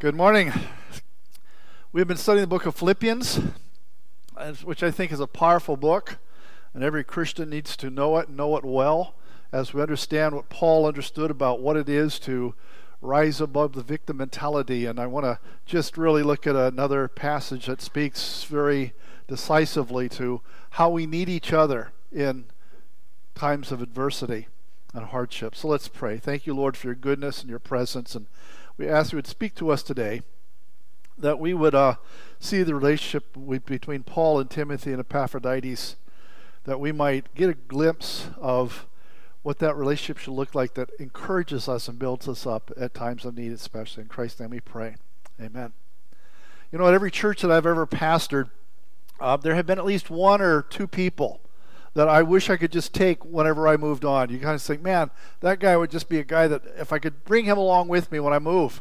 [0.00, 0.50] Good morning.
[1.92, 3.38] We've been studying the book of Philippians,
[4.64, 6.16] which I think is a powerful book,
[6.72, 9.14] and every Christian needs to know it and know it well
[9.52, 12.54] as we understand what Paul understood about what it is to
[13.02, 14.86] rise above the victim mentality.
[14.86, 18.94] And I want to just really look at another passage that speaks very
[19.28, 20.40] decisively to
[20.70, 22.46] how we need each other in
[23.34, 24.48] times of adversity
[24.94, 25.54] and hardship.
[25.54, 26.16] So let's pray.
[26.16, 28.28] Thank you, Lord, for your goodness and your presence and
[28.80, 30.22] we ask you would speak to us today,
[31.18, 31.96] that we would uh,
[32.38, 35.96] see the relationship between Paul and Timothy and Epaphroditus,
[36.64, 38.86] that we might get a glimpse of
[39.42, 43.26] what that relationship should look like that encourages us and builds us up at times
[43.26, 44.04] of need, especially.
[44.04, 44.96] In Christ's name we pray.
[45.38, 45.74] Amen.
[46.72, 48.48] You know, at every church that I've ever pastored,
[49.20, 51.42] uh, there have been at least one or two people
[51.94, 54.30] that I wish I could just take whenever I moved on.
[54.30, 56.98] You kind of think, man, that guy would just be a guy that if I
[56.98, 58.80] could bring him along with me when I move.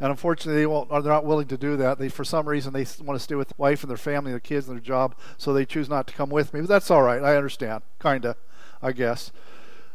[0.00, 1.98] And unfortunately, they won't, they're not willing to do that.
[1.98, 4.40] They, for some reason, they want to stay with the wife and their family, their
[4.40, 6.60] kids, and their job, so they choose not to come with me.
[6.60, 7.22] But that's all right.
[7.22, 8.36] I understand, kinda,
[8.82, 9.30] I guess.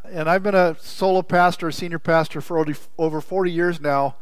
[0.06, 2.66] And I've been a solo pastor, a senior pastor for
[2.98, 4.16] over 40 years now,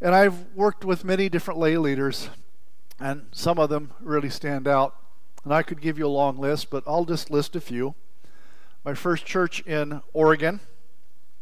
[0.00, 2.28] and I've worked with many different lay leaders,
[3.00, 4.94] and some of them really stand out.
[5.44, 7.94] And I could give you a long list, but I'll just list a few.
[8.84, 10.60] My first church in Oregon,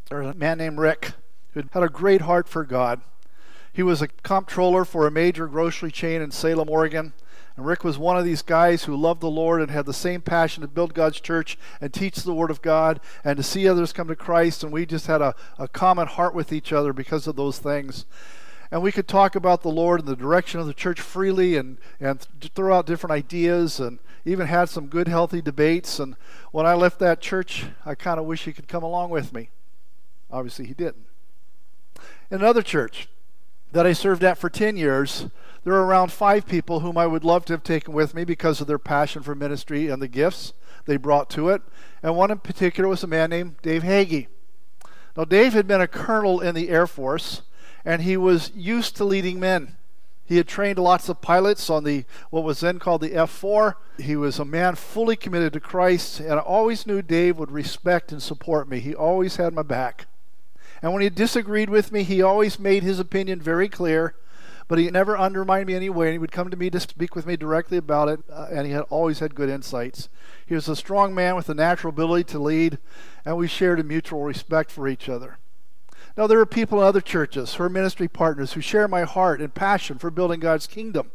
[0.08, 1.12] there was a man named Rick
[1.52, 3.00] who had a great heart for God.
[3.72, 7.12] He was a comptroller for a major grocery chain in Salem, Oregon.
[7.56, 10.20] And Rick was one of these guys who loved the Lord and had the same
[10.20, 13.92] passion to build God's church and teach the Word of God and to see others
[13.92, 14.62] come to Christ.
[14.62, 18.06] And we just had a, a common heart with each other because of those things
[18.72, 21.76] and we could talk about the Lord and the direction of the church freely and,
[22.00, 26.00] and throw out different ideas and even had some good, healthy debates.
[26.00, 26.16] And
[26.52, 29.50] when I left that church, I kind of wish he could come along with me.
[30.30, 31.04] Obviously, he didn't.
[32.30, 33.10] In another church
[33.72, 35.26] that I served at for 10 years,
[35.64, 38.62] there were around five people whom I would love to have taken with me because
[38.62, 40.54] of their passion for ministry and the gifts
[40.86, 41.60] they brought to it.
[42.02, 44.28] And one in particular was a man named Dave Hagee.
[45.14, 47.42] Now, Dave had been a colonel in the Air Force
[47.84, 49.76] and he was used to leading men.
[50.24, 53.74] He had trained lots of pilots on the what was then called the F4.
[53.98, 58.12] He was a man fully committed to Christ, and I always knew Dave would respect
[58.12, 58.80] and support me.
[58.80, 60.06] He always had my back.
[60.80, 64.14] And when he disagreed with me, he always made his opinion very clear,
[64.68, 66.06] but he never undermined me anyway.
[66.06, 68.66] And he would come to me to speak with me directly about it, uh, and
[68.66, 70.08] he had always had good insights.
[70.46, 72.78] He was a strong man with a natural ability to lead,
[73.24, 75.38] and we shared a mutual respect for each other.
[76.16, 79.40] Now, there are people in other churches who are ministry partners who share my heart
[79.40, 81.10] and passion for building God's kingdom.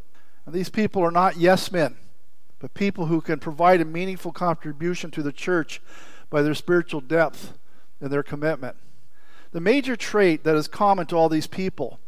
[0.45, 1.97] And these people are not yes men,
[2.59, 5.81] but people who can provide a meaningful contribution to the church
[6.29, 7.53] by their spiritual depth
[8.01, 8.75] and their commitment.
[9.51, 11.99] The major trait that is common to all these people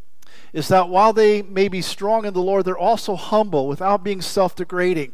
[0.52, 4.22] is that while they may be strong in the Lord, they're also humble without being
[4.22, 5.14] self degrading.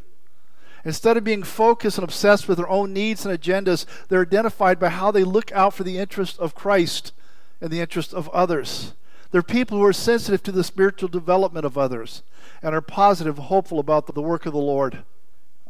[0.84, 4.88] Instead of being focused and obsessed with their own needs and agendas, they're identified by
[4.88, 7.12] how they look out for the interest of Christ
[7.60, 8.94] in the interest of others.
[9.30, 12.22] They're people who are sensitive to the spiritual development of others
[12.62, 15.02] and are positive, hopeful about the work of the Lord.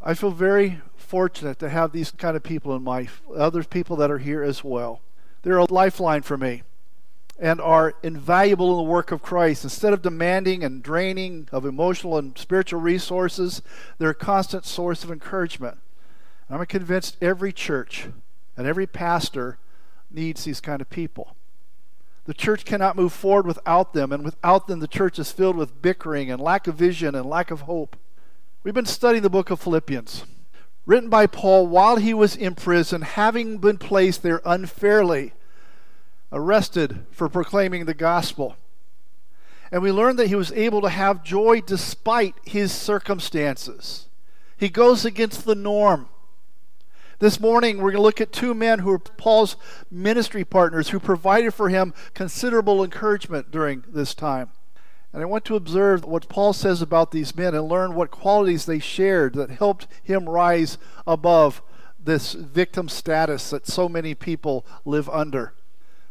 [0.01, 4.11] I feel very fortunate to have these kind of people in my other people that
[4.11, 5.01] are here as well.
[5.41, 6.63] They're a lifeline for me
[7.39, 9.63] and are invaluable in the work of Christ.
[9.63, 13.61] Instead of demanding and draining of emotional and spiritual resources,
[13.97, 15.77] they're a constant source of encouragement.
[16.49, 18.07] I'm convinced every church
[18.55, 19.57] and every pastor
[20.09, 21.36] needs these kind of people.
[22.27, 25.81] The church cannot move forward without them, and without them, the church is filled with
[25.81, 27.95] bickering and lack of vision and lack of hope.
[28.63, 30.25] We've been studying the book of Philippians,
[30.85, 35.31] written by Paul while he was in prison, having been placed there unfairly,
[36.33, 38.57] arrested for proclaiming the gospel.
[39.71, 44.07] And we learned that he was able to have joy despite his circumstances.
[44.57, 46.09] He goes against the norm.
[47.19, 49.55] This morning, we're going to look at two men who are Paul's
[49.89, 54.51] ministry partners who provided for him considerable encouragement during this time.
[55.11, 58.67] And I want to observe what Paul says about these men and learn what qualities
[58.67, 60.77] they shared that helped him rise
[61.07, 61.63] above
[61.97, 65.53] this victim status that so many people live under.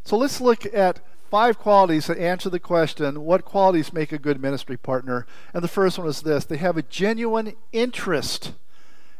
[0.02, 4.42] So let's look at five qualities that answer the question what qualities make a good
[4.42, 5.24] ministry partner?
[5.54, 8.54] And the first one is this they have a genuine interest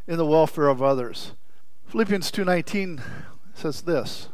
[0.09, 1.31] in the welfare of others.
[1.97, 3.01] Philippians 2:19
[3.55, 4.29] says this,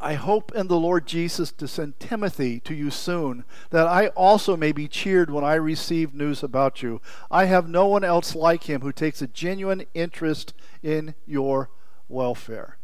[0.00, 4.56] I hope in the Lord Jesus to send Timothy to you soon, that I also
[4.56, 7.00] may be cheered when I receive news about you.
[7.30, 11.70] I have no one else like him who takes a genuine interest in your
[12.08, 12.76] welfare.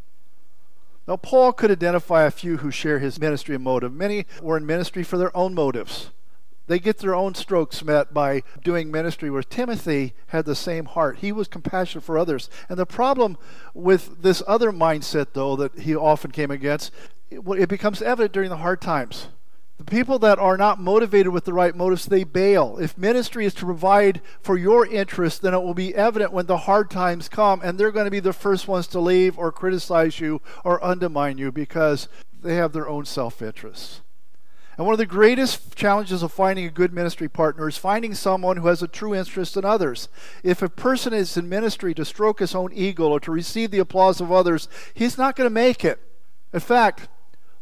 [1.08, 3.92] Now, Paul could identify a few who share his ministry motive.
[3.92, 6.12] Many were in ministry for their own motives.
[6.72, 11.18] They get their own strokes met by doing ministry, where Timothy had the same heart.
[11.18, 12.48] He was compassionate for others.
[12.66, 13.36] And the problem
[13.74, 16.90] with this other mindset, though, that he often came against,
[17.30, 19.28] it becomes evident during the hard times.
[19.76, 22.78] The people that are not motivated with the right motives, they bail.
[22.78, 26.56] If ministry is to provide for your interest, then it will be evident when the
[26.56, 30.20] hard times come, and they're going to be the first ones to leave or criticize
[30.20, 32.08] you or undermine you because
[32.40, 34.00] they have their own self interest.
[34.82, 38.56] And one of the greatest challenges of finding a good ministry partner is finding someone
[38.56, 40.08] who has a true interest in others.
[40.42, 43.78] If a person is in ministry to stroke his own ego or to receive the
[43.78, 46.00] applause of others, he's not going to make it.
[46.52, 47.06] In fact,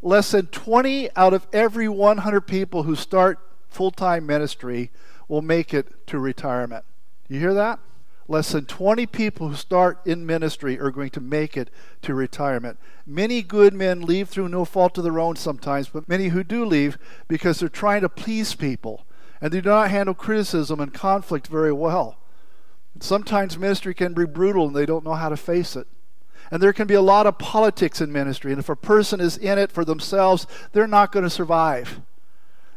[0.00, 3.38] less than 20 out of every 100 people who start
[3.68, 4.90] full time ministry
[5.28, 6.86] will make it to retirement.
[7.28, 7.80] You hear that?
[8.30, 11.68] Less than 20 people who start in ministry are going to make it
[12.00, 12.78] to retirement.
[13.04, 16.64] Many good men leave through no fault of their own sometimes, but many who do
[16.64, 16.96] leave
[17.26, 19.04] because they're trying to please people
[19.40, 22.18] and they do not handle criticism and conflict very well.
[23.00, 25.88] Sometimes ministry can be brutal and they don't know how to face it.
[26.52, 29.36] And there can be a lot of politics in ministry, and if a person is
[29.36, 32.00] in it for themselves, they're not going to survive.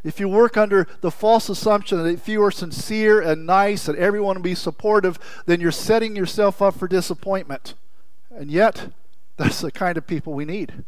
[0.04, 3.96] If you work under the false assumption that if you are sincere and nice and
[3.96, 7.74] everyone will be supportive, then you're setting yourself up for disappointment.
[8.30, 8.92] And yet,
[9.38, 10.84] that's the kind of people we need.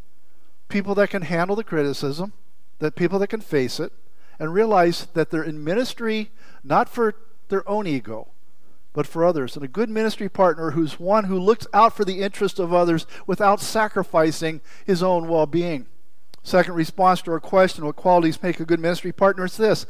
[0.68, 2.34] People that can handle the criticism,
[2.78, 3.90] that people that can face it,
[4.38, 6.30] and realize that they're in ministry
[6.62, 7.14] not for
[7.48, 8.28] their own ego,
[8.92, 9.56] but for others.
[9.56, 13.06] And a good ministry partner who's one who looks out for the interest of others
[13.26, 15.86] without sacrificing his own well being.
[16.46, 19.84] Second response to our question, what qualities make a good ministry partner, is this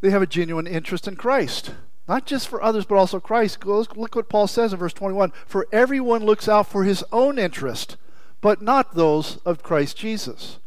[0.00, 1.76] they have a genuine interest in Christ.
[2.08, 3.64] Not just for others, but also Christ.
[3.64, 7.96] Look what Paul says in verse 21 For everyone looks out for his own interest,
[8.40, 10.58] but not those of Christ Jesus.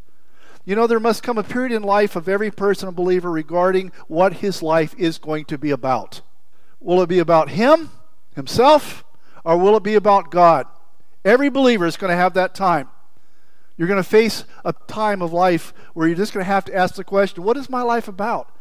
[0.63, 3.91] You know, there must come a period in life of every person, a believer, regarding
[4.07, 6.21] what his life is going to be about.
[6.79, 7.91] Will it be about him,
[8.35, 9.03] himself,
[9.43, 10.65] or will it be about God?
[11.25, 12.87] Every believer is going to have that time.
[13.77, 16.75] You're going to face a time of life where you're just going to have to
[16.75, 18.51] ask the question what is my life about?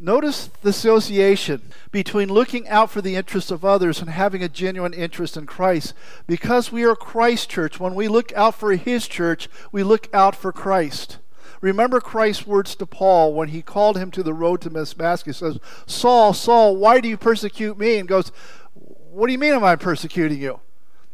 [0.00, 4.94] Notice the association between looking out for the interests of others and having a genuine
[4.94, 5.92] interest in Christ.
[6.28, 10.36] Because we are Christ church, when we look out for his church, we look out
[10.36, 11.18] for Christ.
[11.60, 15.24] Remember Christ's words to Paul when he called him to the road to Damascus.
[15.24, 17.98] He says, Saul, Saul, why do you persecute me?
[17.98, 18.30] And goes,
[18.74, 20.60] What do you mean am I persecuting you?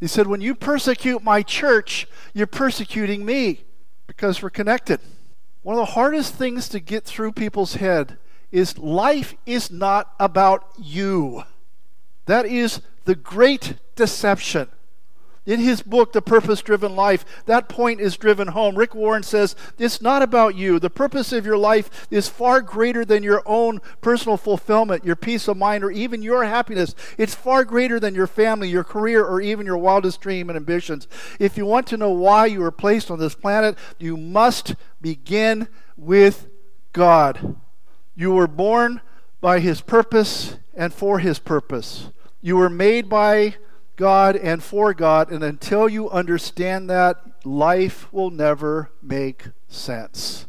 [0.00, 3.64] He said, When you persecute my church, you're persecuting me
[4.06, 5.00] because we're connected.
[5.62, 8.18] One of the hardest things to get through people's head
[8.52, 11.44] is life is not about you.
[12.26, 14.68] That is the great deception.
[15.46, 18.76] In his book, The Purpose Driven Life, that point is driven home.
[18.76, 20.78] Rick Warren says, It's not about you.
[20.78, 25.46] The purpose of your life is far greater than your own personal fulfillment, your peace
[25.46, 26.94] of mind, or even your happiness.
[27.18, 31.06] It's far greater than your family, your career, or even your wildest dream and ambitions.
[31.38, 35.68] If you want to know why you were placed on this planet, you must begin
[35.98, 36.48] with
[36.94, 37.56] God.
[38.14, 39.02] You were born
[39.42, 42.08] by his purpose and for his purpose.
[42.40, 43.56] You were made by
[43.96, 50.46] God and for God, and until you understand that, life will never make sense.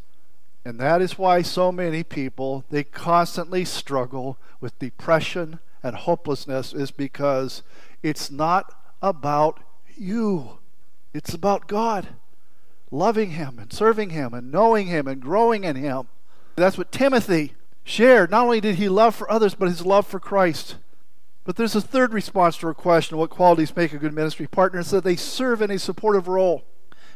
[0.64, 6.90] And that is why so many people they constantly struggle with depression and hopelessness is
[6.90, 7.62] because
[8.02, 9.60] it's not about
[9.96, 10.58] you.
[11.14, 12.08] It's about God.
[12.90, 16.08] Loving him and serving him and knowing him and growing in him.
[16.56, 17.54] That's what Timothy
[17.84, 18.32] shared.
[18.32, 20.78] Not only did he love for others, but his love for Christ.
[21.46, 24.80] But there's a third response to our question what qualities make a good ministry partner?
[24.80, 26.66] is that they serve in a supportive role.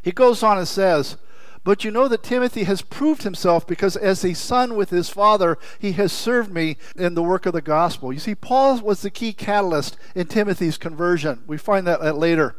[0.01, 1.17] He goes on and says,
[1.63, 5.57] But you know that Timothy has proved himself because as a son with his father,
[5.79, 8.13] he has served me in the work of the gospel.
[8.13, 11.43] You see, Paul was the key catalyst in Timothy's conversion.
[11.47, 12.55] We find that later.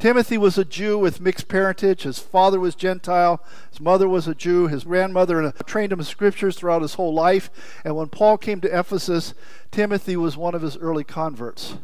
[0.00, 2.04] Timothy was a Jew with mixed parentage.
[2.04, 3.44] His father was Gentile.
[3.68, 4.66] His mother was a Jew.
[4.66, 7.50] His grandmother trained him in scriptures throughout his whole life.
[7.84, 9.34] And when Paul came to Ephesus,
[9.70, 11.74] Timothy was one of his early converts.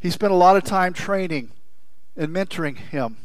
[0.00, 1.50] He spent a lot of time training
[2.16, 3.18] and mentoring him.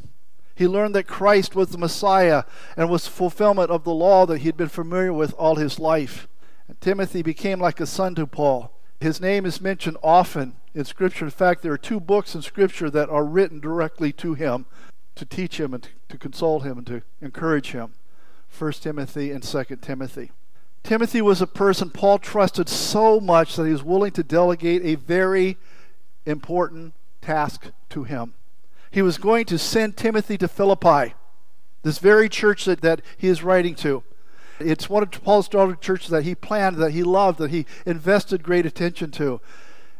[0.53, 2.43] He learned that Christ was the Messiah
[2.75, 6.27] and was fulfillment of the law that he had been familiar with all his life.
[6.67, 8.77] And Timothy became like a son to Paul.
[8.99, 11.25] His name is mentioned often in Scripture.
[11.25, 14.65] In fact, there are two books in Scripture that are written directly to him
[15.15, 17.93] to teach him and to, console him and to encourage him
[18.57, 20.31] 1 Timothy and 2 Timothy.
[20.83, 24.95] Timothy was a person Paul trusted so much that he was willing to delegate a
[24.95, 25.57] very
[26.25, 28.33] important task to him.
[28.91, 31.15] He was going to send Timothy to Philippi,
[31.83, 34.03] this very church that, that he is writing to.
[34.59, 38.43] It's one of Paul's daughter churches that he planned, that he loved, that he invested
[38.43, 39.41] great attention to.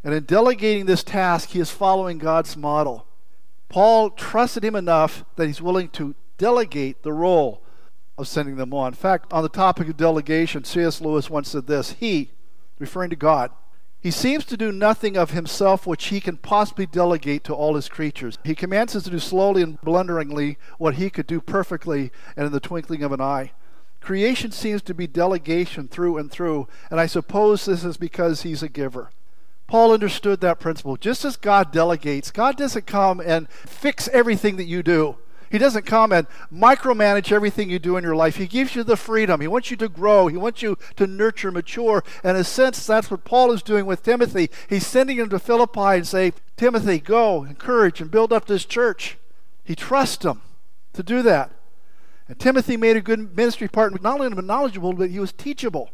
[0.04, 3.08] And in delegating this task, he is following God's model.
[3.70, 7.64] Paul trusted him enough that he's willing to delegate the role
[8.18, 8.90] of sending them on.
[8.90, 11.02] In fact, on the topic of delegation, C.S.
[11.02, 12.32] Lewis once said this He,
[12.80, 13.52] referring to God,
[14.00, 17.88] he seems to do nothing of himself which he can possibly delegate to all his
[17.88, 18.38] creatures.
[18.44, 22.52] He commands us to do slowly and blunderingly what he could do perfectly and in
[22.52, 23.54] the twinkling of an eye.
[24.02, 28.62] Creation seems to be delegation through and through, and I suppose this is because he's
[28.62, 29.10] a giver.
[29.68, 30.98] Paul understood that principle.
[30.98, 35.18] Just as God delegates, God doesn't come and fix everything that you do.
[35.50, 38.38] He doesn't come and micromanage everything you do in your life.
[38.38, 39.40] He gives you the freedom.
[39.40, 40.28] He wants you to grow.
[40.28, 42.04] He wants you to nurture, mature.
[42.24, 44.50] And in a sense, that's what Paul is doing with Timothy.
[44.68, 49.20] He's sending him to Philippi and say, Timothy, go, encourage, and build up this church.
[49.64, 50.42] He trusts him
[50.94, 51.52] to do that.
[52.28, 55.92] And Timothy made a good ministry partner, not only knowledgeable, but he was teachable.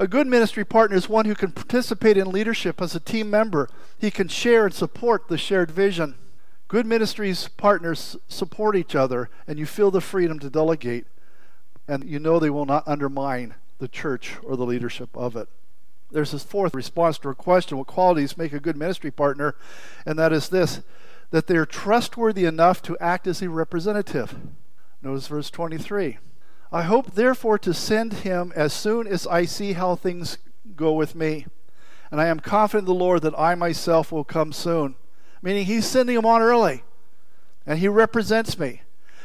[0.00, 3.68] A good ministry partner is one who can participate in leadership as a team member.
[3.98, 6.14] He can share and support the shared vision.
[6.68, 11.04] Good ministries partners support each other, and you feel the freedom to delegate,
[11.86, 15.50] and you know they will not undermine the church or the leadership of it.
[16.10, 19.54] There's this fourth response to a question what qualities make a good ministry partner,
[20.06, 20.80] and that is this
[21.28, 24.34] that they are trustworthy enough to act as a representative.
[25.02, 26.16] Notice verse 23.
[26.72, 30.38] I hope, therefore, to send him as soon as I see how things
[30.76, 31.46] go with me.
[32.10, 34.94] And I am confident in the Lord that I myself will come soon
[35.42, 36.82] meaning he's sending him on early,
[37.66, 38.82] and he represents me.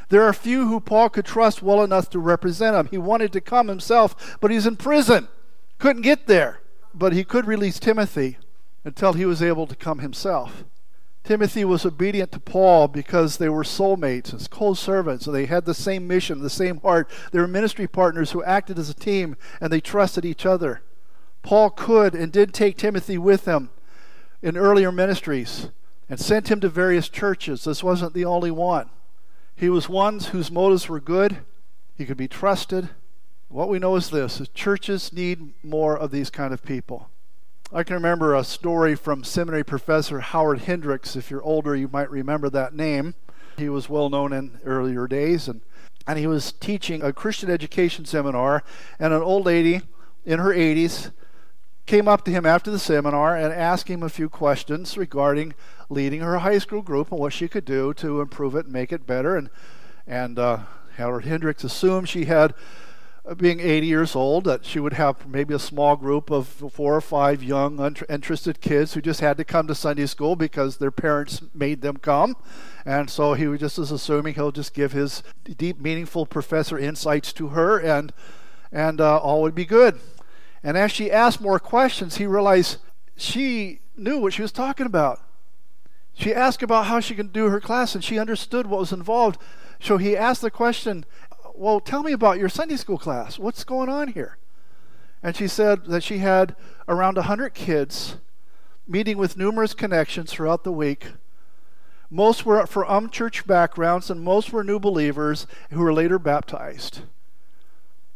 [0.09, 2.87] There are few who Paul could trust well enough to represent him.
[2.87, 5.27] He wanted to come himself, but he's in prison.
[5.79, 6.61] Couldn't get there.
[6.93, 8.37] But he could release Timothy
[8.83, 10.63] until he was able to come himself.
[11.25, 15.73] Timothy was obedient to Paul because they were soulmates and co servants, they had the
[15.73, 17.09] same mission, the same heart.
[17.31, 20.83] They were ministry partners who acted as a team, and they trusted each other.
[21.41, 23.71] Paul could and did take Timothy with him
[24.43, 25.69] in earlier ministries
[26.07, 27.63] and sent him to various churches.
[27.63, 28.91] This wasn't the only one.
[29.55, 31.37] He was one whose motives were good,
[31.97, 32.89] he could be trusted.
[33.47, 37.09] What we know is this churches need more of these kind of people.
[37.75, 41.17] I can remember a story from seminary professor Howard Hendricks.
[41.17, 43.15] If you're older, you might remember that name.
[43.57, 45.59] He was well known in earlier days, and,
[46.07, 48.63] and he was teaching a Christian education seminar,
[48.97, 49.81] and an old lady
[50.23, 51.11] in her 80s
[51.85, 55.53] came up to him after the seminar and asked him a few questions regarding
[55.89, 58.93] leading her high school group and what she could do to improve it and make
[58.93, 59.35] it better.
[59.35, 59.49] And,
[60.07, 60.59] and uh,
[60.95, 62.53] Howard Hendricks assumed she had,
[63.37, 67.01] being 80 years old, that she would have maybe a small group of four or
[67.01, 71.41] five young, interested kids who just had to come to Sunday school because their parents
[71.53, 72.35] made them come.
[72.85, 77.47] And so he was just assuming he'll just give his deep, meaningful professor insights to
[77.49, 78.13] her and,
[78.71, 79.99] and uh, all would be good.
[80.61, 82.77] And as she asked more questions, he realized
[83.15, 85.21] she knew what she was talking about.
[86.13, 89.39] She asked about how she could do her class, and she understood what was involved.
[89.79, 91.05] So he asked the question,
[91.57, 93.39] Well, tell me about your Sunday school class.
[93.39, 94.37] What's going on here?
[95.23, 96.55] And she said that she had
[96.87, 98.17] around 100 kids
[98.87, 101.07] meeting with numerous connections throughout the week.
[102.09, 107.01] Most were from umm church backgrounds, and most were new believers who were later baptized.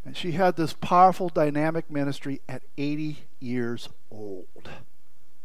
[0.06, 4.70] And she had this powerful, dynamic ministry at 80 years old.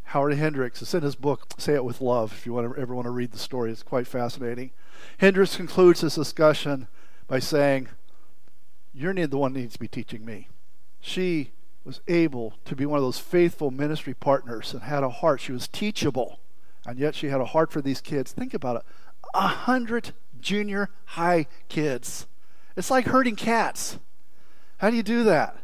[0.08, 3.10] Howard Hendricks, it's in his book, Say It With Love, if you ever want to
[3.10, 3.70] read the story.
[3.70, 4.70] It's quite fascinating.
[5.18, 6.88] Hendricks concludes his discussion
[7.26, 7.88] by saying,
[8.92, 10.48] You're the one who needs to be teaching me.
[11.00, 11.50] She
[11.84, 15.40] was able to be one of those faithful ministry partners and had a heart.
[15.40, 16.40] She was teachable,
[16.86, 18.32] and yet she had a heart for these kids.
[18.32, 18.82] Think about it
[19.32, 22.26] a hundred junior high kids.
[22.76, 23.98] It's like herding cats.
[24.78, 25.56] How do you do that?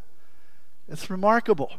[0.88, 1.74] It's remarkable.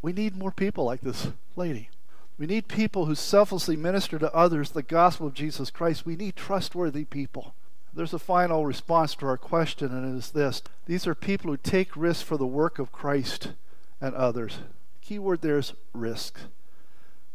[0.00, 1.90] We need more people like this lady.
[2.38, 6.04] We need people who selflessly minister to others the gospel of Jesus Christ.
[6.04, 7.54] We need trustworthy people.
[7.94, 11.56] There's a final response to our question, and it is this These are people who
[11.56, 13.52] take risks for the work of Christ
[14.00, 14.58] and others.
[15.00, 16.40] The key word there is risk.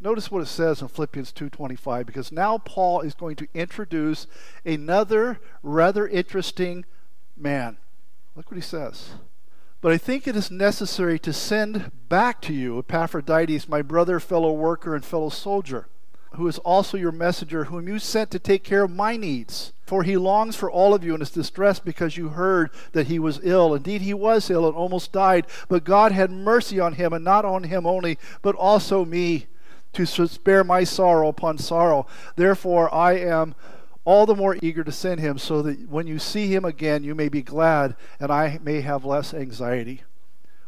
[0.02, 4.28] Notice what it says in Philippians 2:25 because now Paul is going to introduce
[4.66, 6.86] another rather interesting
[7.38, 7.78] man.
[8.36, 9.12] Look what he says.
[9.82, 14.52] But I think it is necessary to send back to you Epaphroditus, my brother, fellow
[14.52, 15.88] worker, and fellow soldier,
[16.32, 19.74] who is also your messenger, whom you sent to take care of my needs.
[19.86, 23.18] For he longs for all of you and is distressed because you heard that he
[23.18, 23.74] was ill.
[23.74, 27.44] Indeed, he was ill and almost died, but God had mercy on him, and not
[27.44, 29.48] on him only, but also me,
[29.94, 32.06] to spare my sorrow upon sorrow.
[32.36, 33.56] Therefore, I am
[34.06, 37.16] all the more eager to send him, so that when you see him again, you
[37.16, 40.04] may be glad, and I may have less anxiety.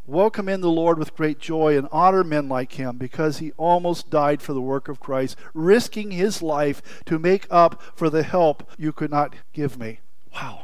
[0.07, 4.09] Welcome in the Lord with great joy and honor men like him because he almost
[4.09, 8.67] died for the work of Christ, risking his life to make up for the help
[8.79, 9.99] you could not give me.
[10.33, 10.63] Wow,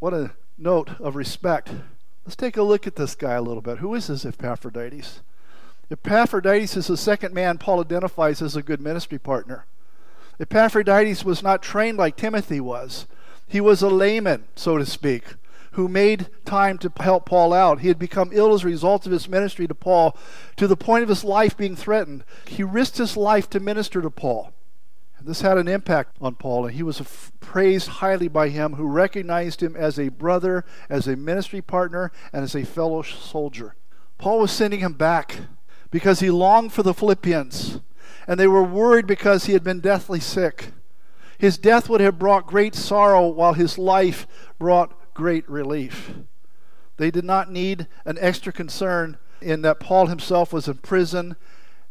[0.00, 1.70] what a note of respect.
[2.26, 3.78] Let's take a look at this guy a little bit.
[3.78, 5.20] Who is this Epaphroditus?
[5.90, 9.64] Epaphroditus is the second man Paul identifies as a good ministry partner.
[10.38, 13.06] Epaphroditus was not trained like Timothy was.
[13.48, 15.24] He was a layman, so to speak
[15.74, 17.80] who made time to help Paul out.
[17.80, 20.16] He had become ill as a result of his ministry to Paul
[20.56, 22.24] to the point of his life being threatened.
[22.46, 24.52] He risked his life to minister to Paul.
[25.24, 27.00] This had an impact on Paul, and he was
[27.40, 32.44] praised highly by him, who recognized him as a brother, as a ministry partner, and
[32.44, 33.74] as a fellow soldier.
[34.18, 35.38] Paul was sending him back
[35.90, 37.80] because he longed for the Philippians,
[38.28, 40.72] and they were worried because he had been deathly sick.
[41.38, 44.26] His death would have brought great sorrow, while his life
[44.58, 46.12] brought great relief.
[46.96, 51.36] They did not need an extra concern in that Paul himself was in prison,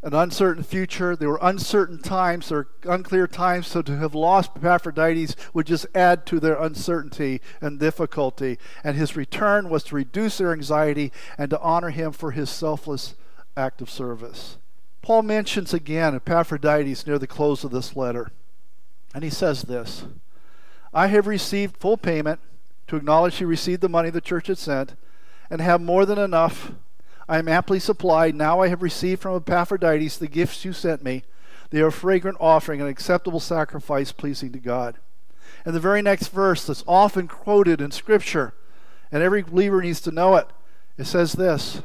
[0.01, 1.15] an uncertain future.
[1.15, 6.25] There were uncertain times, or unclear times, so to have lost Epaphroditus would just add
[6.27, 8.60] to their uncertainty and difficulty.
[8.84, 13.15] And his return was to reduce their anxiety and to honor him for his selfless
[13.56, 14.58] act of service.
[15.01, 18.32] Paul mentions again Epaphroditus near the close of this letter.
[19.13, 20.06] And he says this
[20.94, 22.39] I have received full payment
[22.93, 24.93] to acknowledge he received the money the church had sent,
[25.50, 26.73] and have more than enough.
[27.27, 28.35] I am amply supplied.
[28.35, 31.23] Now I have received from Epaphroditus the gifts you sent me.
[31.71, 35.00] They are a fragrant offering, an acceptable sacrifice pleasing to God.
[35.65, 38.53] And the very next verse that's often quoted in Scripture,
[39.12, 40.45] and every believer needs to know it,
[40.95, 41.81] it says this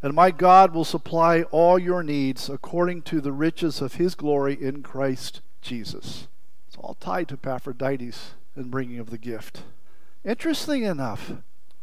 [0.00, 4.54] And my God will supply all your needs according to the riches of his glory
[4.54, 6.28] in Christ Jesus.
[6.68, 9.64] It's all tied to Epaphroditus and bringing of the gift.
[10.24, 11.32] Interesting enough,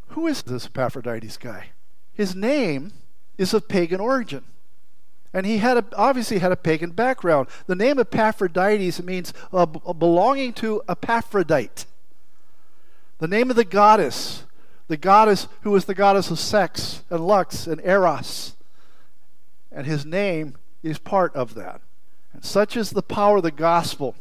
[0.10, 1.70] who is this Epaphroditus guy?
[2.13, 2.94] His name
[3.38, 4.44] is of pagan origin.
[5.34, 7.48] And he had a, obviously had a pagan background.
[7.65, 11.86] The name Epaphroditus means uh, belonging to Epaphrodite,
[13.19, 14.43] the name of the goddess,
[14.88, 18.56] the goddess who was the goddess of sex and lux and eros.
[19.71, 21.82] And his name is part of that.
[22.34, 24.15] And such is the power of the gospel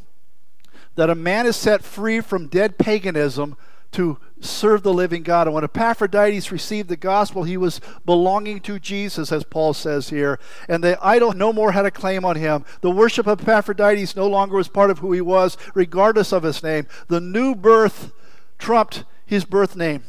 [0.96, 3.56] that a man is set free from dead paganism
[3.96, 5.46] to serve the living God.
[5.46, 10.38] And when Epaphroditus received the gospel, he was belonging to Jesus, as Paul says here.
[10.68, 12.66] And the idol no more had a claim on him.
[12.82, 16.62] The worship of Epaphroditus no longer was part of who he was, regardless of his
[16.62, 16.86] name.
[17.08, 18.12] The new birth
[18.58, 20.04] trumped his birth name.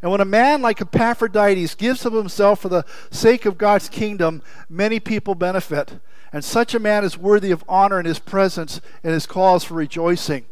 [0.00, 4.42] And when a man like Epaphroditus gives of himself for the sake of God's kingdom,
[4.70, 5.98] many people benefit.
[6.32, 9.74] And such a man is worthy of honor in his presence and his cause for
[9.74, 10.46] rejoicing.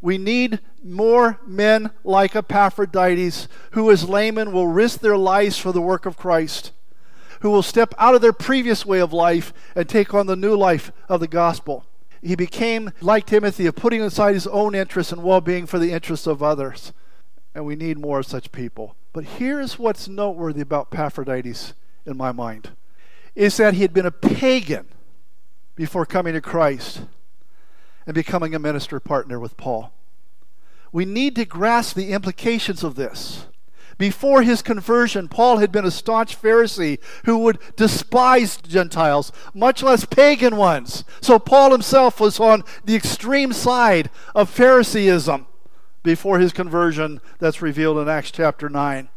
[0.00, 5.80] We need more men like Epaphroditus, who as laymen will risk their lives for the
[5.80, 6.72] work of Christ,
[7.40, 10.56] who will step out of their previous way of life and take on the new
[10.56, 11.84] life of the gospel.
[12.22, 15.92] He became, like Timothy, of putting aside his own interests and well being for the
[15.92, 16.92] interests of others.
[17.54, 18.94] And we need more of such people.
[19.12, 21.74] But here's what's noteworthy about Epaphroditus
[22.06, 22.70] in my mind
[23.34, 24.86] is that he had been a pagan
[25.76, 27.02] before coming to Christ
[28.10, 29.92] and becoming a minister partner with Paul.
[30.90, 33.46] We need to grasp the implications of this.
[33.98, 40.04] Before his conversion, Paul had been a staunch Pharisee who would despise Gentiles, much less
[40.06, 41.04] pagan ones.
[41.20, 45.46] So Paul himself was on the extreme side of Phariseeism
[46.02, 49.08] before his conversion, that's revealed in Acts chapter 9.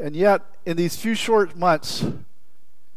[0.00, 2.04] And yet, in these few short months,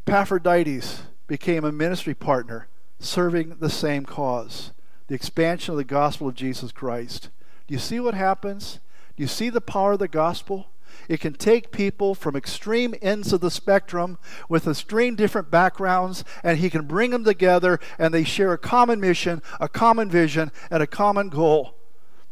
[0.05, 2.67] Epaphroditus became a ministry partner
[2.99, 4.69] serving the same cause
[5.13, 7.29] the expansion of the gospel of Jesus Christ.
[7.67, 8.79] Do you see what happens?
[9.15, 10.69] Do you see the power of the gospel?
[11.07, 14.17] It can take people from extreme ends of the spectrum
[14.49, 18.99] with extreme different backgrounds, and he can bring them together, and they share a common
[18.99, 21.75] mission, a common vision, and a common goal.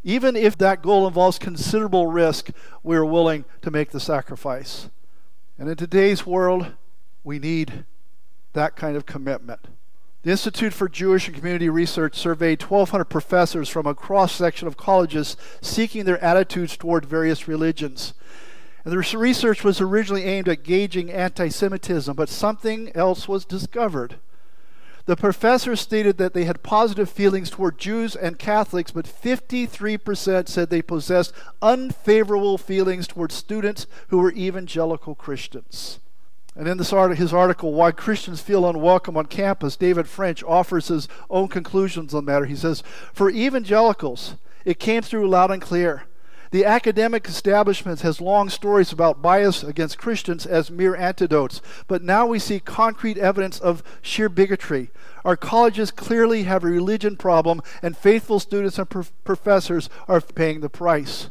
[0.02, 2.50] Even if that goal involves considerable risk,
[2.82, 4.90] we're willing to make the sacrifice.
[5.56, 6.72] And in today's world,
[7.22, 7.84] we need
[8.54, 9.68] that kind of commitment.
[10.22, 14.76] The Institute for Jewish and Community Research surveyed 1,200 professors from a cross section of
[14.76, 18.14] colleges seeking their attitudes toward various religions.
[18.84, 24.20] And the research was originally aimed at gauging anti Semitism, but something else was discovered.
[25.06, 30.70] The professors stated that they had positive feelings toward Jews and Catholics, but 53% said
[30.70, 35.98] they possessed unfavorable feelings toward students who were evangelical Christians.
[36.54, 40.88] And in this art- his article, Why Christians Feel Unwelcome on Campus, David French offers
[40.88, 42.44] his own conclusions on the matter.
[42.44, 42.82] He says,
[43.14, 44.34] For evangelicals,
[44.64, 46.04] it came through loud and clear.
[46.50, 52.26] The academic establishment has long stories about bias against Christians as mere antidotes, but now
[52.26, 54.90] we see concrete evidence of sheer bigotry.
[55.24, 60.60] Our colleges clearly have a religion problem, and faithful students and prof- professors are paying
[60.60, 61.30] the price.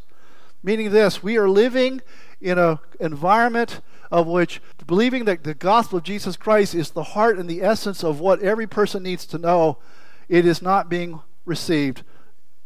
[0.63, 2.01] Meaning this, we are living
[2.41, 7.37] in an environment of which believing that the gospel of Jesus Christ is the heart
[7.37, 9.77] and the essence of what every person needs to know,
[10.27, 12.03] it is not being received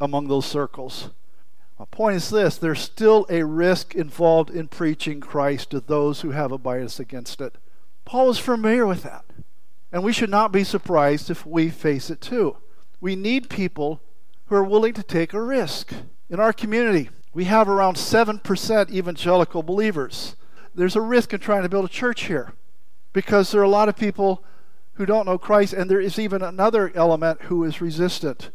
[0.01, 1.12] among those circles.
[1.77, 6.31] My point is this there's still a risk involved in preaching Christ to those who
[6.31, 7.55] have a bias against it.
[8.05, 9.25] Paul was familiar with that.
[9.91, 12.58] And we should not be surprised if we face it too.
[12.99, 14.01] We need people
[14.47, 15.93] who are willing to take a risk.
[16.29, 20.36] In our community, we have around 7% evangelical believers.
[20.75, 22.53] There's a risk in trying to build a church here
[23.13, 24.43] because there are a lot of people
[24.95, 28.49] who don't know Christ, and there is even another element who is resistant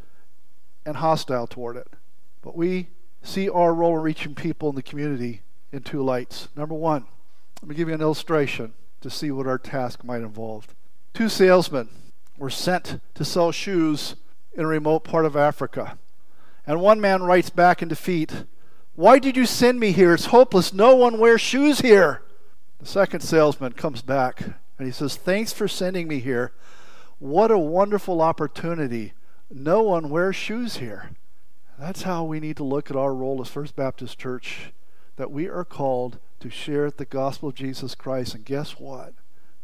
[0.86, 1.88] and hostile toward it.
[2.42, 2.88] But we
[3.22, 6.48] see our role in reaching people in the community in two lights.
[6.56, 7.06] Number one,
[7.60, 10.74] let me give you an illustration to see what our task might involve.
[11.12, 11.88] Two salesmen
[12.38, 14.14] were sent to sell shoes
[14.54, 15.98] in a remote part of Africa.
[16.66, 18.44] And one man writes back in defeat,
[18.94, 20.14] Why did you send me here?
[20.14, 20.72] It's hopeless.
[20.72, 22.22] No one wears shoes here.
[22.78, 26.52] The second salesman comes back and he says, Thanks for sending me here.
[27.18, 29.12] What a wonderful opportunity.
[29.50, 31.10] No one wears shoes here.
[31.78, 34.72] That's how we need to look at our role as First Baptist Church,
[35.16, 38.34] that we are called to share the gospel of Jesus Christ.
[38.34, 39.14] And guess what?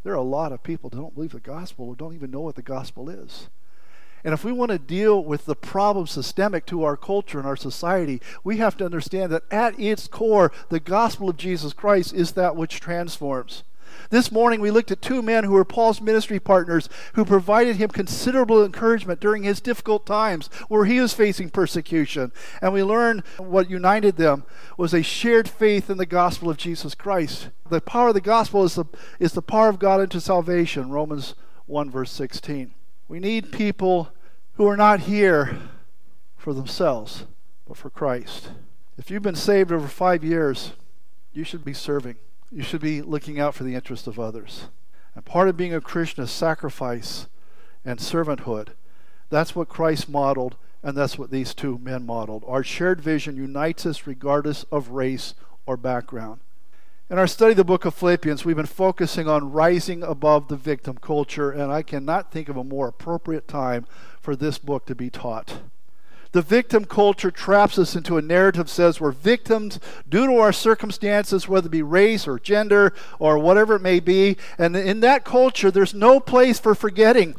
[0.03, 2.41] There are a lot of people who don't believe the gospel or don't even know
[2.41, 3.49] what the gospel is.
[4.27, 7.55] And if we want to deal with the problem systemic to our culture and our
[7.55, 12.33] society, we have to understand that at its core, the gospel of Jesus Christ is
[12.33, 13.63] that which transforms.
[14.11, 17.89] This morning we looked at two men who were Paul's ministry partners who provided him
[17.89, 22.33] considerable encouragement during his difficult times where he was facing persecution.
[22.61, 24.43] And we learned what united them
[24.77, 27.51] was a shared faith in the gospel of Jesus Christ.
[27.71, 28.87] The power of the gospel is the,
[29.21, 31.37] is the power of God into salvation, Romans
[31.67, 32.75] 1, verse 16.
[33.07, 34.11] We need people
[34.57, 35.59] who are not here
[36.37, 37.25] for themselves,
[37.67, 38.51] but for Christ.
[38.97, 40.73] If you've been saved over five years,
[41.33, 42.17] you should be serving.
[42.51, 44.69] You should be looking out for the interest of others.
[45.15, 47.27] And part of being a Christian is sacrifice
[47.85, 48.69] and servanthood.
[49.29, 52.45] That's what Christ modeled, and that's what these two men modeled.
[52.47, 55.35] Our shared vision unites us regardless of race
[55.67, 56.41] or background.
[57.09, 60.57] In our study of the book of Philippians, we've been focusing on rising above the
[60.57, 63.87] victim culture, and I cannot think of a more appropriate time
[64.21, 65.61] for this book to be taught.
[66.33, 70.53] The victim culture traps us into a narrative that says we're victims due to our
[70.53, 74.37] circumstances, whether it be race or gender or whatever it may be.
[74.59, 77.37] And in that culture, there's no place for forgetting.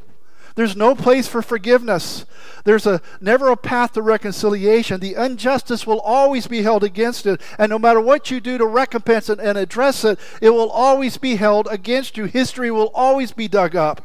[0.57, 2.25] There's no place for forgiveness.
[2.63, 4.99] There's a never a path to reconciliation.
[4.99, 7.39] The injustice will always be held against it.
[7.59, 11.17] And no matter what you do to recompense it and address it, it will always
[11.17, 12.25] be held against you.
[12.25, 14.01] History will always be dug up.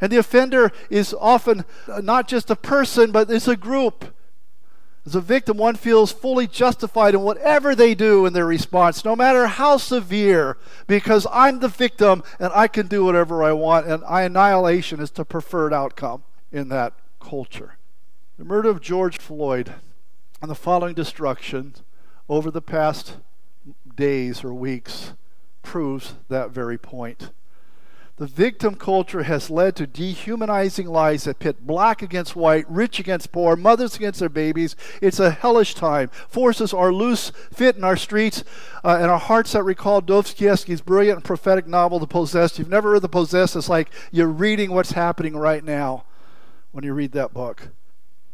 [0.00, 1.64] And the offender is often
[2.00, 4.14] not just a person, but it's a group.
[5.08, 9.16] As a victim, one feels fully justified in whatever they do in their response, no
[9.16, 14.02] matter how severe, because I'm the victim and I can do whatever I want, and
[14.06, 17.78] annihilation is the preferred outcome in that culture.
[18.36, 19.76] The murder of George Floyd
[20.42, 21.76] and the following destruction
[22.28, 23.16] over the past
[23.96, 25.14] days or weeks
[25.62, 27.30] proves that very point.
[28.18, 33.30] The victim culture has led to dehumanizing lies that pit black against white, rich against
[33.30, 34.74] poor, mothers against their babies.
[35.00, 36.08] It's a hellish time.
[36.08, 38.42] Forces are loose, fit in our streets,
[38.82, 42.58] uh, and our hearts that recall Dostoevsky's brilliant and prophetic novel, The Possessed.
[42.58, 46.04] You've never read The Possessed, it's like you're reading what's happening right now
[46.72, 47.68] when you read that book.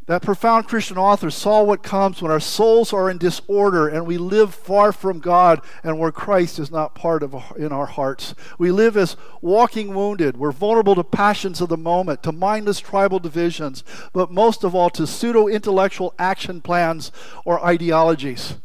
[0.07, 4.19] That profound Christian author saw what comes when our souls are in disorder and we
[4.19, 8.35] live far from God and where Christ is not part of our, in our hearts.
[8.59, 10.37] We live as walking wounded.
[10.37, 14.90] We're vulnerable to passions of the moment, to mindless tribal divisions, but most of all
[14.90, 17.11] to pseudo intellectual action plans
[17.47, 18.59] or ideologies.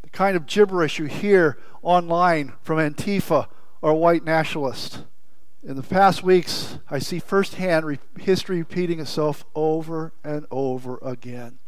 [0.00, 3.48] The kind of gibberish you hear online from Antifa
[3.82, 5.00] or white nationalists.
[5.66, 11.58] In the past weeks, I see firsthand re- history repeating itself over and over again.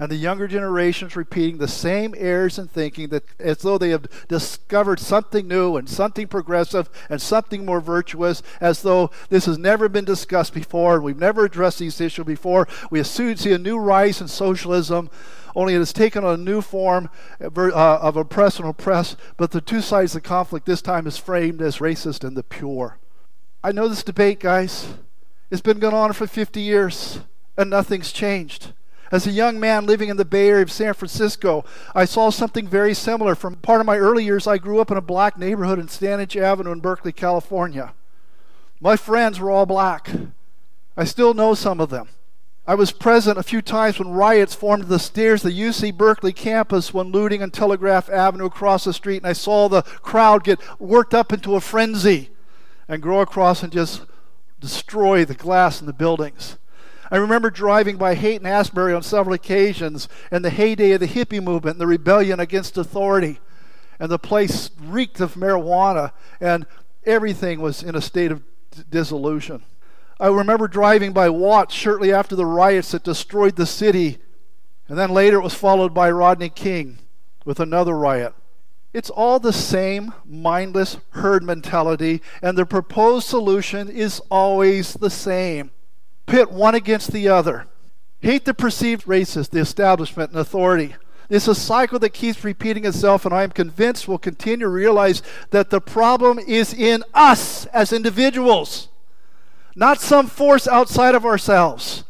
[0.00, 4.06] And the younger generations repeating the same errors in thinking that as though they have
[4.26, 9.88] discovered something new and something progressive and something more virtuous, as though this has never
[9.88, 12.66] been discussed before and we've never addressed these issues before.
[12.90, 15.08] We assume see a new rise in socialism
[15.54, 19.60] only it has taken on a new form uh, of oppress and oppress, but the
[19.60, 22.98] two sides of the conflict this time is framed as racist and the pure.
[23.62, 24.94] I know this debate, guys.
[25.50, 27.20] It's been going on for 50 years,
[27.58, 28.72] and nothing's changed.
[29.12, 32.66] As a young man living in the Bay Area of San Francisco, I saw something
[32.66, 33.34] very similar.
[33.34, 36.40] From part of my early years, I grew up in a black neighborhood in Stannage
[36.40, 37.92] Avenue in Berkeley, California.
[38.80, 40.08] My friends were all black.
[40.96, 42.08] I still know some of them.
[42.66, 46.32] I was present a few times when riots formed the stairs of the UC Berkeley
[46.32, 50.60] campus when looting on Telegraph Avenue across the street, and I saw the crowd get
[50.80, 52.30] worked up into a frenzy
[52.90, 54.02] and grow across and just
[54.58, 56.58] destroy the glass in the buildings.
[57.08, 61.76] I remember driving by Haight-Ashbury on several occasions in the heyday of the hippie movement
[61.76, 63.38] and the rebellion against authority.
[64.00, 66.66] And the place reeked of marijuana, and
[67.06, 68.42] everything was in a state of
[68.90, 69.62] dissolution.
[70.18, 74.18] I remember driving by Watts shortly after the riots that destroyed the city,
[74.88, 76.98] and then later it was followed by Rodney King
[77.44, 78.34] with another riot.
[78.92, 85.70] It's all the same mindless herd mentality, and the proposed solution is always the same
[86.26, 87.66] pit one against the other.
[88.20, 90.94] Hate the perceived racist, the establishment, and authority.
[91.28, 95.22] It's a cycle that keeps repeating itself, and I am convinced will continue to realize
[95.50, 98.88] that the problem is in us as individuals,
[99.76, 102.04] not some force outside of ourselves.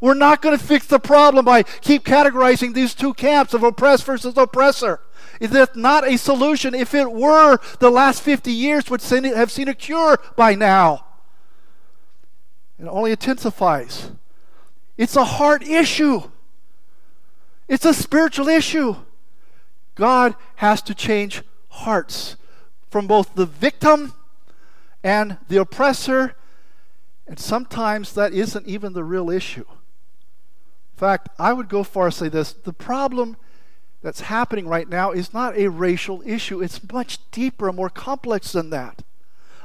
[0.00, 4.04] We're not going to fix the problem by keep categorizing these two camps of oppressed
[4.04, 5.00] versus oppressor.
[5.40, 6.74] It's not a solution.
[6.74, 11.04] If it were, the last 50 years would have seen a cure by now.
[12.78, 14.10] It only intensifies.
[14.96, 16.22] It's a heart issue,
[17.68, 18.96] it's a spiritual issue.
[19.94, 22.36] God has to change hearts
[22.90, 24.12] from both the victim
[25.02, 26.34] and the oppressor,
[27.26, 29.64] and sometimes that isn't even the real issue.
[29.68, 33.36] In fact, I would go far as say this the problem
[34.06, 38.52] that's happening right now is not a racial issue, it's much deeper and more complex
[38.52, 39.02] than that.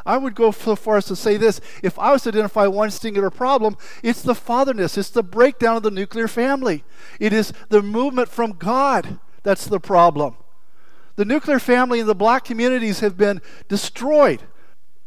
[0.04, 2.90] I would go so far as to say this if I was to identify one
[2.90, 6.84] singular problem, it's the fatherness, it's the breakdown of the nuclear family.
[7.20, 10.38] It is the movement from God that's the problem.
[11.18, 14.42] The nuclear family in the black communities have been destroyed,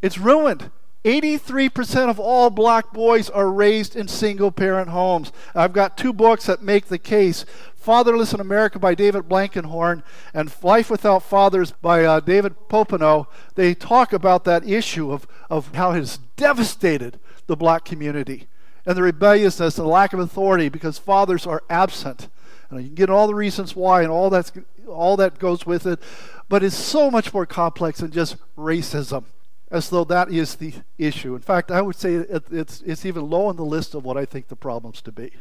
[0.01, 0.71] it's ruined.
[1.05, 5.33] 83% of all black boys are raised in single parent homes.
[5.55, 7.45] I've got two books that make the case
[7.85, 13.27] Fatherless in America by David Blankenhorn and Life Without Fathers by uh, David Popenoe.
[13.57, 18.49] They talk about that issue of, of how it has devastated the black community
[18.87, 22.29] and the rebelliousness and the lack of authority because fathers are absent.
[22.71, 24.51] And you can get all the reasons why and all, that's,
[24.89, 26.01] all that goes with it,
[26.49, 29.25] but it's so much more complex than just racism
[29.71, 31.35] as though that is the issue.
[31.35, 34.17] In fact, I would say it, it's, it's even low on the list of what
[34.17, 35.33] I think the problems to be.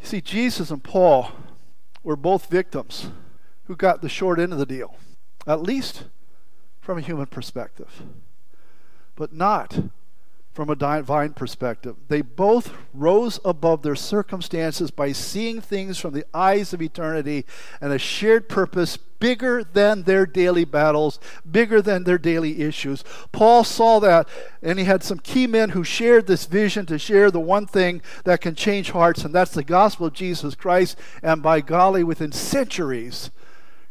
[0.00, 1.32] You see, Jesus and Paul
[2.02, 3.10] were both victims
[3.64, 4.96] who got the short end of the deal,
[5.46, 6.04] at least
[6.80, 8.02] from a human perspective,
[9.14, 9.78] but not
[10.58, 11.94] from a divine perspective.
[12.08, 17.46] They both rose above their circumstances by seeing things from the eyes of eternity
[17.80, 23.04] and a shared purpose bigger than their daily battles, bigger than their daily issues.
[23.30, 24.28] Paul saw that,
[24.60, 28.02] and he had some key men who shared this vision to share the one thing
[28.24, 30.98] that can change hearts, and that's the gospel of Jesus Christ.
[31.22, 33.30] And by golly, within centuries,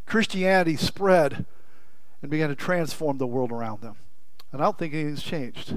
[0.05, 1.45] Christianity spread
[2.21, 3.95] and began to transform the world around them.
[4.51, 5.73] And I don't think anything's changed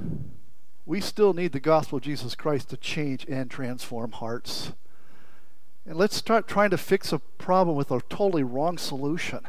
[0.86, 4.72] we still need the gospel of Jesus Christ to change and transform hearts.
[5.86, 9.40] And let's start trying to fix a problem with a totally wrong solution.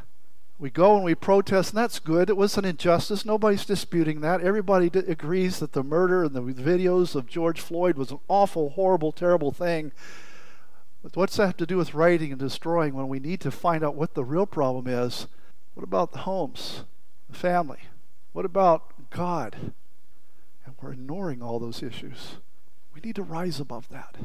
[0.61, 2.29] We go and we protest, and that's good.
[2.29, 3.25] It was an injustice.
[3.25, 4.41] Nobody's disputing that.
[4.41, 8.69] Everybody d- agrees that the murder and the videos of George Floyd was an awful,
[8.69, 9.91] horrible, terrible thing.
[11.01, 13.83] But what's that have to do with writing and destroying when we need to find
[13.83, 15.25] out what the real problem is?
[15.73, 16.83] What about the homes,
[17.27, 17.79] the family?
[18.33, 19.73] What about God?
[20.81, 22.37] We're ignoring all those issues.
[22.93, 24.15] We need to rise above that.